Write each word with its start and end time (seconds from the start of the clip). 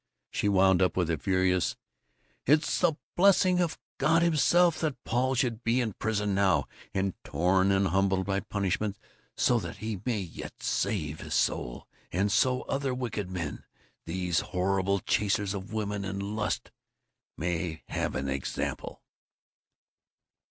She 0.31 0.49
wound 0.49 0.81
up 0.81 0.97
with 0.97 1.11
a 1.11 1.17
furious: 1.19 1.75
"It's 2.47 2.79
the 2.79 2.95
blessing 3.15 3.59
of 3.59 3.77
God 3.99 4.23
himself 4.23 4.79
that 4.79 5.03
Paul 5.03 5.35
should 5.35 5.63
be 5.63 5.79
in 5.79 5.93
prison 5.93 6.33
now, 6.33 6.65
and 6.91 7.13
torn 7.23 7.71
and 7.71 7.89
humbled 7.89 8.25
by 8.25 8.39
punishment, 8.39 8.97
so 9.37 9.59
that 9.59 9.77
he 9.77 10.01
may 10.03 10.17
yet 10.19 10.63
save 10.63 11.19
his 11.19 11.35
soul, 11.35 11.87
and 12.11 12.31
so 12.31 12.63
other 12.63 12.95
wicked 12.95 13.29
men, 13.29 13.63
these 14.05 14.39
horrible 14.39 14.97
chasers 15.01 15.53
after 15.53 15.71
women 15.71 16.03
and 16.03 16.35
lust, 16.35 16.71
may 17.37 17.83
have 17.89 18.15
an 18.15 18.27
example." 18.27 19.03